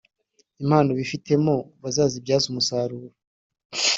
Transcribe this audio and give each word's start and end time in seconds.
impano 0.63 0.89
bifitemo 0.99 1.53
bazibyaze 1.81 2.45
umusaruro 2.51 3.07